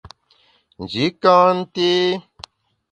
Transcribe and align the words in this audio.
Nji 0.81 1.05
ka 1.21 1.33
nté. 1.59 1.87